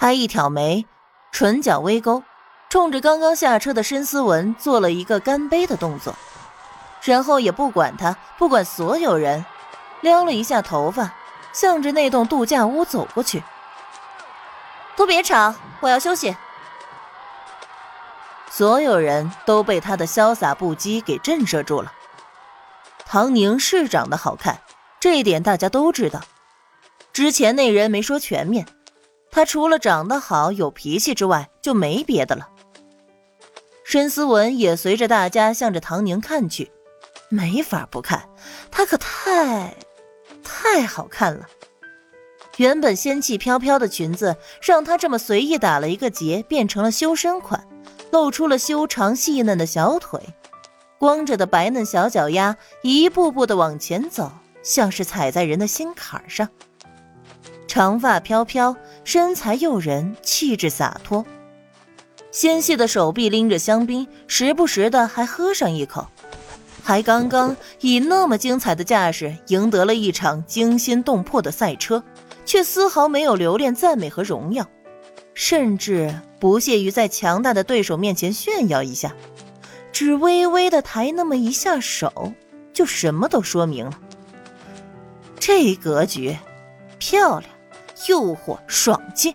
[0.00, 0.86] 他一挑眉，
[1.30, 2.22] 唇角微勾，
[2.70, 6.14] 冲着刚刚下车的申思文做了一个干杯的动作，
[7.02, 9.44] 然后也不管他，不管所有人，
[10.00, 11.12] 撩了一下头发，
[11.52, 13.42] 向着那栋度假屋走过去。
[14.96, 16.34] 都别吵，我要休息。
[18.48, 21.92] 所有人都被他的潇洒不羁给震慑住了。
[23.04, 24.62] 唐宁是长得好看，
[24.98, 26.22] 这一点大家都知道。
[27.12, 28.66] 之前那人没说全面。
[29.30, 32.48] 他除了长得好、有脾气之外，就没别的了。
[33.84, 36.70] 申思文也随着大家向着唐宁看去，
[37.28, 38.28] 没法不看，
[38.70, 39.74] 她可太
[40.42, 41.48] 太好看了。
[42.56, 47.66] 原本仙气飘飘的裙子，让她这么随意打了一个结，变成了修身款，
[48.10, 50.20] 露出了修长细嫩的小腿，
[50.98, 54.30] 光着的白嫩小脚丫一步步的往前走，
[54.62, 56.48] 像是踩在人的心坎上。
[57.70, 58.74] 长发飘飘，
[59.04, 61.24] 身材诱人，气质洒脱。
[62.32, 66.04] 纤细的手臂拎着香槟，时不时的还喝上一口。
[66.82, 72.02] 还刚刚以那么精彩的架势赢得了一场惊心动魄的赛车，
[72.44, 74.66] 却丝毫没有留恋赞美和荣耀，
[75.32, 79.14] 甚至不屑于在强大的对手面前炫耀一下，
[79.92, 82.32] 只微微的抬那么一下手，
[82.72, 83.96] 就什么都说明了。
[85.38, 86.36] 这格局，
[86.98, 87.48] 漂亮。
[88.08, 89.34] 诱惑爽气，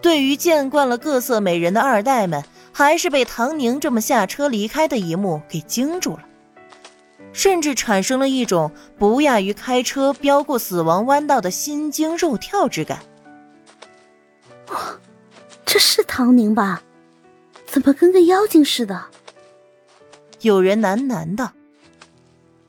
[0.00, 6.24] 对于见惯了各色美人的二代们，还是被唐宁这么下车离开的一幕给惊住了，
[7.32, 12.98] 甚至产生了一种不亚于开车飙过死亡弯道的心惊肉跳之感。
[14.68, 14.98] 哇，
[15.64, 16.82] 这是唐宁吧？
[17.66, 19.04] 怎么跟个妖精似的？
[20.40, 21.52] 有人喃喃道：“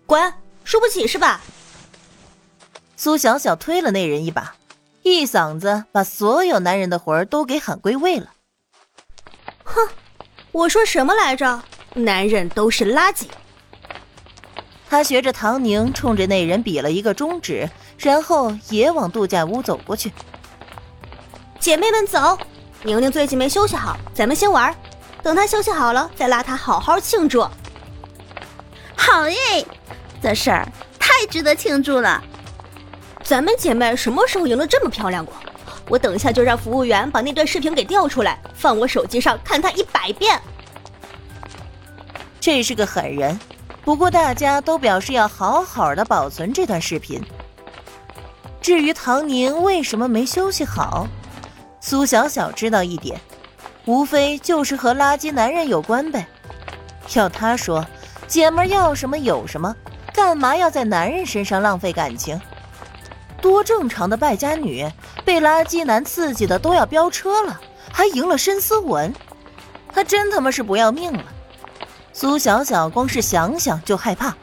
[0.06, 0.34] 滚，
[0.64, 1.42] 输不起是吧？”
[2.96, 4.56] 苏小小推了那人一把。
[5.04, 8.28] 一嗓子把所有男人的魂儿都给喊归位了。
[9.64, 9.90] 哼，
[10.52, 11.62] 我说什么来着？
[11.94, 13.26] 男人都是垃圾。
[14.90, 20.12] 他学着唐宁，冲着那人比了一个中指，然后也往度假屋走过去。
[21.60, 22.38] 姐妹们走，
[22.84, 24.74] 宁宁最近没休息好，咱们先玩，
[25.22, 27.42] 等她休息好了再拉她好好庆祝。
[28.96, 29.66] 好耶，
[30.22, 30.68] 这事儿
[30.98, 32.24] 太值得庆祝了。
[33.24, 35.34] 咱们姐妹什么时候赢得这么漂亮过？
[35.90, 40.40] 我等一下就让服务员把那段视频给调出来，放我手机上看他一百遍。
[42.40, 43.40] 这是个狠人，
[43.84, 47.22] 不过大家都表示要好好的保存这段视频。
[48.62, 51.08] 至于唐宁为什么没休息好，
[51.80, 53.20] 苏小小知道一点，
[53.86, 56.26] 无非就是和垃圾男人有关呗。
[57.14, 57.86] 要她说，
[58.28, 59.74] 姐们要什么有什么，
[60.14, 62.40] 干嘛要在男人身上浪费感情？
[63.44, 64.90] 多正常的败家女，
[65.26, 67.60] 被垃圾男刺激的都要飙车了，
[67.92, 69.14] 还赢了申思文，
[69.92, 71.26] 她真他妈是不要命了。
[72.14, 74.34] 苏小小光是想想就害怕。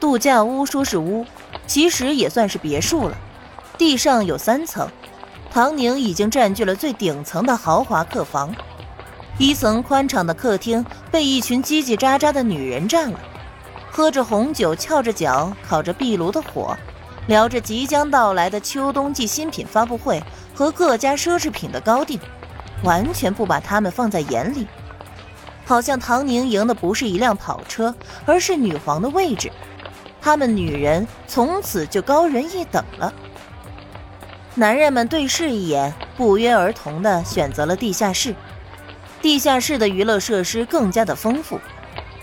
[0.00, 1.26] 度假屋说是屋，
[1.66, 3.14] 其实也算是别墅了，
[3.76, 4.88] 地上有三层，
[5.52, 8.54] 唐宁已经占据了最顶层的豪华客房，
[9.36, 13.20] 一层宽敞的客厅被一群叽叽喳喳的女人占了，
[13.90, 16.74] 喝着红酒，翘着脚，烤着壁炉的火。
[17.26, 20.22] 聊着即将到来的秋冬季新品发布会
[20.54, 22.18] 和各家奢侈品的高定，
[22.82, 24.66] 完全不把他们放在眼里，
[25.64, 27.94] 好像唐宁赢的不是一辆跑车，
[28.26, 29.50] 而是女皇的位置，
[30.20, 33.12] 他们女人从此就高人一等了。
[34.56, 38.34] 男人们对视一眼，不约而同地选择了地下室。
[39.22, 41.60] 地下室的娱乐设施更加的丰富，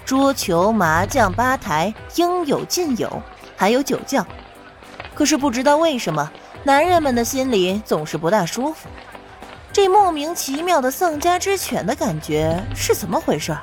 [0.04, 3.22] 桌球、麻将、吧台应有尽有，
[3.56, 4.26] 还有酒窖。
[5.18, 6.32] 可是不知道为什么，
[6.64, 8.88] 男人们的心里总是不大舒服。
[9.74, 13.58] 这莫名其妙的丧家之犬的感觉是怎么回事？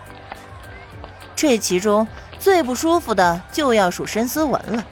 [1.37, 2.05] 这其中
[2.41, 4.85] 最不舒服的就要数申思文了。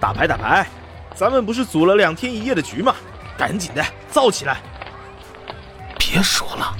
[0.00, 0.66] 打牌打牌，
[1.14, 2.96] 咱们不是组了两天一夜的局吗？
[3.36, 4.56] 赶紧的，造起来！
[5.96, 6.76] 别说了。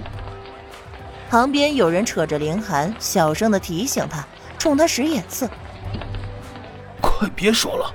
[1.31, 4.27] 旁边有人扯着凌寒，小声的提醒他，
[4.59, 5.49] 冲他使眼色。
[7.01, 7.95] 快别说了。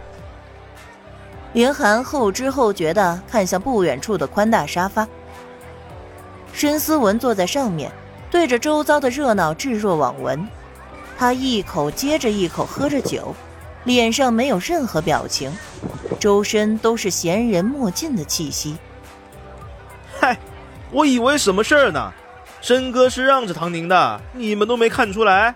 [1.53, 5.07] 凌寒后知后觉地看向不远处的宽大沙发，
[6.51, 7.91] 申思文坐在上面，
[8.31, 10.47] 对着周遭的热闹置若罔闻。
[11.15, 13.35] 他一口接着一口喝着酒，
[13.83, 15.55] 脸上没有任何表情，
[16.19, 18.75] 周身都是闲人莫近的气息。
[20.19, 20.37] 嗨，
[20.91, 22.11] 我以为什么事儿呢？
[22.61, 25.53] 申哥是让着唐宁的，你们都没看出来？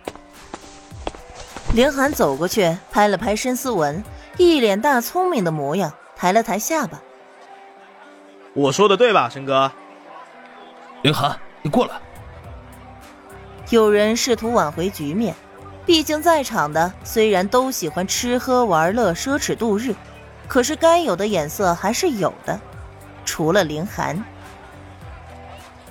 [1.73, 4.03] 林寒走过去，拍了拍申思文。
[4.37, 7.01] 一脸大聪明的模样，抬了抬下巴。
[8.53, 9.71] 我说的对吧，申哥？
[11.01, 11.95] 凌寒，你过来。
[13.69, 15.35] 有人试图挽回局面，
[15.85, 19.95] 毕竟在场的虽然都喜欢吃喝玩乐、奢侈度日，
[20.47, 22.59] 可是该有的眼色还是有的，
[23.25, 24.23] 除了凌寒。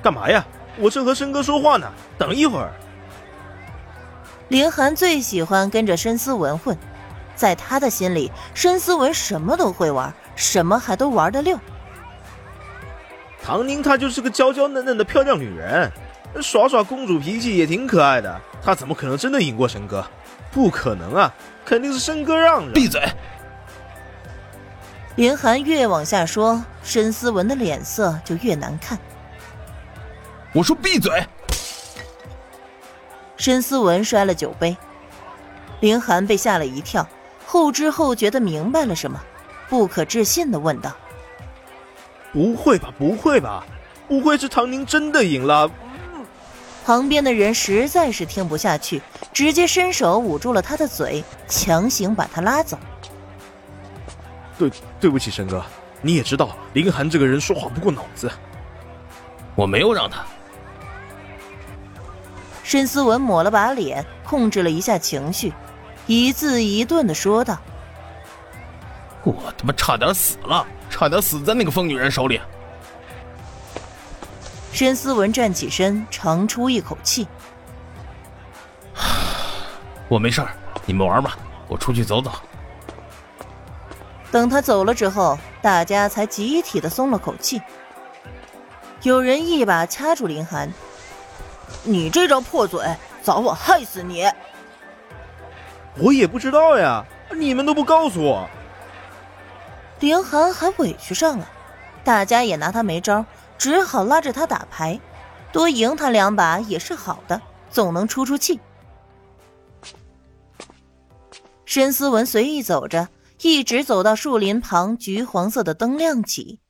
[0.02, 0.46] 干嘛呀？
[0.78, 2.70] 我正和申哥说话呢，等一会儿。
[4.48, 6.76] 凌寒最喜欢跟着申思文混，
[7.36, 11.56] 在他的心里，申思文什么都会玩，什么还都玩得溜。
[13.44, 15.92] 唐宁她就是个娇娇嫩嫩的漂亮女人，
[16.42, 18.40] 耍耍公主脾气也挺可爱的。
[18.64, 20.04] 她怎么可能真的赢过申哥？
[20.50, 21.32] 不可能啊，
[21.64, 22.72] 肯定是申哥让着。
[22.72, 23.00] 闭嘴！
[25.14, 28.98] 林寒越往下说，申思文的脸色就越难看。
[30.52, 31.24] 我说闭嘴！
[33.36, 34.76] 申思文摔了酒杯，
[35.80, 37.06] 林寒被吓了一跳，
[37.46, 39.18] 后知后觉的明白了什么，
[39.68, 40.92] 不可置信的问道
[42.32, 43.64] ：“不会吧，不会吧，
[44.08, 45.70] 不会是唐宁真的赢了？”
[46.84, 49.00] 旁边的人实在是听不下去，
[49.32, 52.78] 直接伸手捂住了他的嘴，强行把他拉走。
[54.58, 54.70] 对，
[55.00, 55.64] 对不起，申哥，
[56.02, 58.30] 你也知道林寒这个人说话不过脑子，
[59.54, 60.24] 我没有让他。
[62.62, 65.52] 申思文抹了把脸，控制了一下情绪，
[66.06, 67.58] 一字一顿的说道
[69.24, 72.40] ：“我他妈差点死了，差点死在那个疯女人手里。”
[74.72, 77.26] 申思文站起身，长出一口气
[80.08, 80.54] ：“我没事儿，
[80.84, 81.36] 你们玩吧，
[81.66, 82.30] 我出去走走。”
[84.30, 87.60] 等他走了之后，大家才集体的松了口气。
[89.02, 90.72] 有人一把掐住林寒。
[91.82, 92.84] 你这张破嘴，
[93.22, 94.24] 早晚害死你！
[95.98, 97.04] 我也不知道呀，
[97.34, 98.48] 你们都不告诉我。
[100.00, 101.48] 凌寒还委屈上了，
[102.04, 103.24] 大家也拿他没招，
[103.56, 105.00] 只好拉着他打牌，
[105.52, 107.40] 多赢他两把也是好的，
[107.70, 108.60] 总能出出气。
[111.64, 113.08] 申思文随意走着，
[113.40, 116.60] 一直走到树林旁，橘黄色的灯亮起，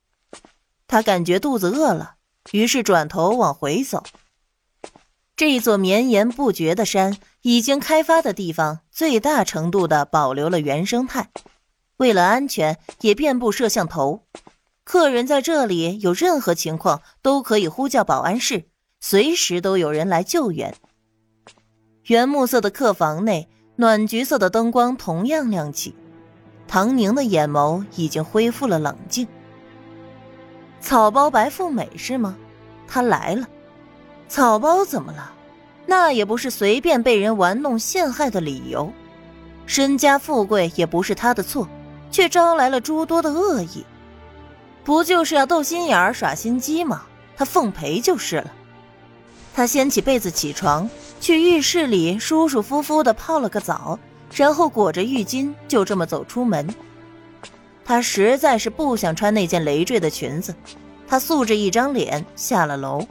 [0.87, 2.15] 他感觉肚子饿了，
[2.53, 4.05] 于是转头往回走。
[5.35, 11.31] 这座绵延不绝的山，已经开发的地方最大程度的保留了原生态。
[11.99, 14.25] 为了安全，也遍布摄像头。
[14.83, 18.65] 客人在这里有任何情况，都可以呼叫保安室，
[18.99, 20.75] 随时都有人来救援。
[22.07, 25.95] 原木色的客房内，暖橘色的灯光同样亮起。
[26.67, 29.29] 唐宁的眼眸已经恢复了冷静。
[30.81, 32.37] 草包白富美是吗？
[32.89, 33.49] 她来了。
[34.29, 35.35] 草包怎么了？
[35.87, 38.93] 那也不是随便被人玩弄陷害的理由。
[39.67, 41.69] 身家富贵也不是他的错，
[42.11, 43.85] 却招来了诸多的恶意。
[44.85, 47.03] 不就是要斗心眼儿、耍心机吗？
[47.37, 48.53] 他奉陪就是了。
[49.55, 50.89] 他掀起被子起床，
[51.21, 53.99] 去浴室里舒舒服服的泡了个澡，
[54.35, 56.69] 然后裹着浴巾就这么走出门。
[57.85, 60.55] 他实在是不想穿那件累赘的裙子，
[61.09, 63.05] 他素着一张脸下了楼。